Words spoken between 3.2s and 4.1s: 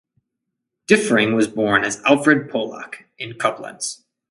Koblenz.